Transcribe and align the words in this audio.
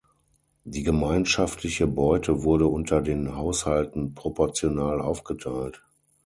Die 0.63 0.81
gemeinschaftliche 0.81 1.85
Beute 1.85 2.41
wurde 2.41 2.65
unter 2.65 3.03
den 3.03 3.35
Haushalten 3.35 4.15
proportional 4.15 4.99
aufgeteilt. 4.99 5.83